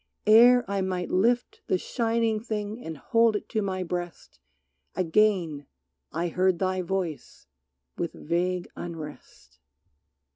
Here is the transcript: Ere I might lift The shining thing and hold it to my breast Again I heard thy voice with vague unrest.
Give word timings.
Ere 0.25 0.65
I 0.67 0.81
might 0.81 1.11
lift 1.11 1.61
The 1.67 1.77
shining 1.77 2.39
thing 2.39 2.83
and 2.83 2.97
hold 2.97 3.35
it 3.35 3.47
to 3.49 3.61
my 3.61 3.83
breast 3.83 4.39
Again 4.95 5.67
I 6.11 6.29
heard 6.29 6.57
thy 6.57 6.81
voice 6.81 7.45
with 7.99 8.13
vague 8.13 8.67
unrest. 8.75 9.59